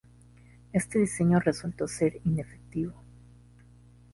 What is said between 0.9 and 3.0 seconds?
diseño resultó ser inefectivo.